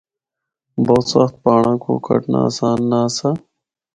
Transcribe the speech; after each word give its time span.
بہت 0.85 1.05
سخت 1.13 1.33
پہاڑاں 1.43 1.77
کو 1.83 1.91
کٹنا 2.07 2.39
آسان 2.47 2.77
نہ 2.89 2.97
آسا۔ 3.07 3.29